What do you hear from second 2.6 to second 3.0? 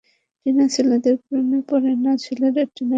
প্রেমে পড়ে।